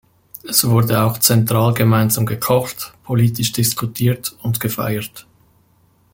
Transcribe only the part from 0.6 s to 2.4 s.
wurde auch zentral gemeinsam